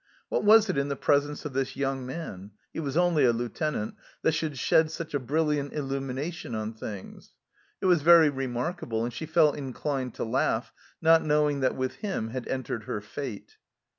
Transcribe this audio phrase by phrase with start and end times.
[0.29, 3.93] What was it in the presence of this young man he was only a Lieutenant
[4.23, 7.33] that should shed such a brilliant illumination on things?
[7.81, 12.29] It was very remarkable, and she felt inclined to laugh, not knowing that with him
[12.29, 13.57] had entered her Fate!